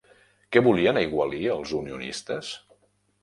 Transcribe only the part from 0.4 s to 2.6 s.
Què volien aigualir els unionistes?